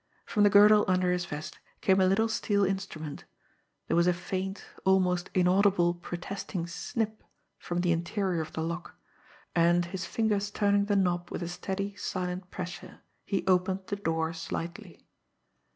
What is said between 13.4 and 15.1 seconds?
opened the door slightly.